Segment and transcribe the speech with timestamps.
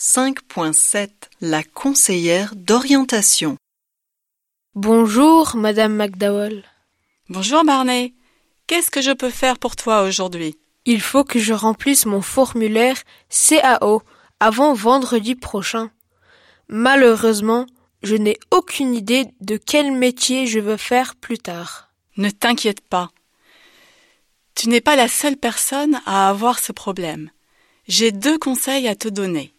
[0.00, 1.10] 5.7
[1.40, 3.56] La conseillère d'orientation.
[4.76, 6.62] Bonjour, Madame McDowell.
[7.28, 8.14] Bonjour Barney.
[8.68, 10.56] Qu'est-ce que je peux faire pour toi aujourd'hui?
[10.84, 12.96] Il faut que je remplisse mon formulaire
[13.28, 14.02] CAO
[14.38, 15.90] avant vendredi prochain.
[16.68, 17.66] Malheureusement,
[18.04, 21.90] je n'ai aucune idée de quel métier je veux faire plus tard.
[22.16, 23.10] Ne t'inquiète pas.
[24.54, 27.32] Tu n'es pas la seule personne à avoir ce problème.
[27.88, 29.52] J'ai deux conseils à te donner.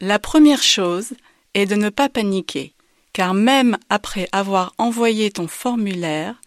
[0.00, 1.14] La première chose
[1.54, 2.74] est de ne pas paniquer,
[3.14, 6.40] car même après avoir envoyé ton formulaire,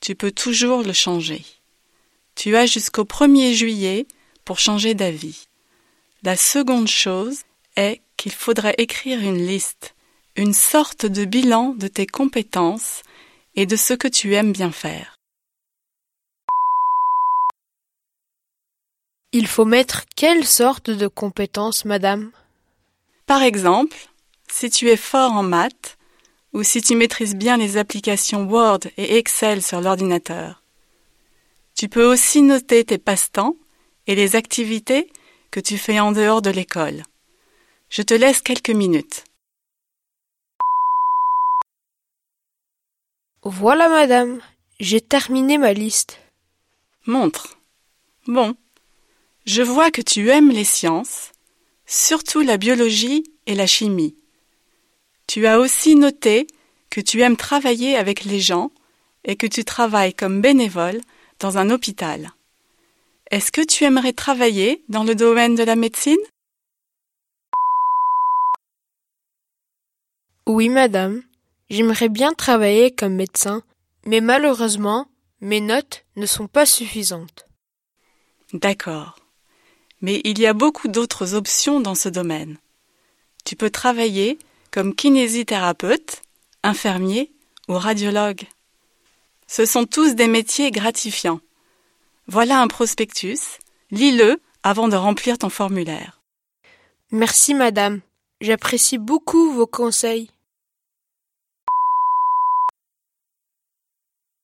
[0.00, 1.44] tu peux toujours le changer.
[2.34, 4.06] Tu as jusqu'au 1er juillet
[4.44, 5.46] pour changer d'avis.
[6.24, 7.42] La seconde chose
[7.76, 9.94] est qu'il faudrait écrire une liste,
[10.34, 13.02] une sorte de bilan de tes compétences
[13.54, 15.16] et de ce que tu aimes bien faire.
[19.30, 22.32] Il faut mettre quelle sorte de compétences, madame?
[23.26, 23.96] Par exemple,
[24.48, 25.98] si tu es fort en maths
[26.52, 30.62] ou si tu maîtrises bien les applications Word et Excel sur l'ordinateur.
[31.74, 33.56] Tu peux aussi noter tes passe-temps
[34.06, 35.12] et les activités
[35.50, 37.02] que tu fais en dehors de l'école.
[37.90, 39.24] Je te laisse quelques minutes.
[43.42, 44.40] Voilà, madame.
[44.80, 46.18] J'ai terminé ma liste.
[47.06, 47.58] Montre.
[48.26, 48.56] Bon.
[49.44, 51.32] Je vois que tu aimes les sciences,
[51.86, 54.16] surtout la biologie et la chimie.
[55.26, 56.46] Tu as aussi noté
[56.90, 58.70] que tu aimes travailler avec les gens
[59.24, 61.00] et que tu travailles comme bénévole
[61.40, 62.32] dans un hôpital.
[63.30, 66.16] Est-ce que tu aimerais travailler dans le domaine de la médecine?
[70.46, 71.22] Oui, madame.
[71.68, 73.62] J'aimerais bien travailler comme médecin,
[74.04, 75.08] mais malheureusement,
[75.40, 77.46] mes notes ne sont pas suffisantes.
[78.52, 79.18] D'accord.
[80.02, 82.58] Mais il y a beaucoup d'autres options dans ce domaine.
[83.44, 84.38] Tu peux travailler
[84.70, 86.22] comme kinésithérapeute,
[86.62, 87.32] infirmier
[87.68, 88.42] ou radiologue.
[89.46, 91.40] Ce sont tous des métiers gratifiants.
[92.26, 93.58] Voilà un prospectus.
[93.90, 96.20] Lis-le avant de remplir ton formulaire.
[97.12, 98.00] Merci, madame.
[98.40, 100.28] J'apprécie beaucoup vos conseils.